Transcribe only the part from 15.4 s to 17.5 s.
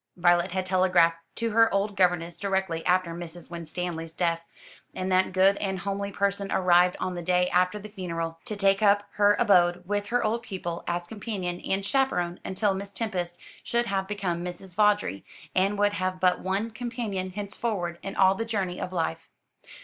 and would have but one companion